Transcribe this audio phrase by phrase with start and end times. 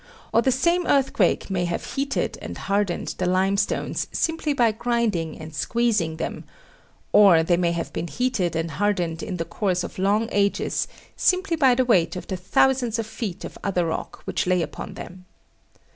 [0.33, 5.53] Or the same earthquake may have heated and hardened the limestones simply by grinding and
[5.53, 6.43] squeezing them;
[7.11, 11.55] or they may have been heated and hardened in the course of long ages simply
[11.55, 15.25] by the weight of the thousands of feet of other rock which lay upon them.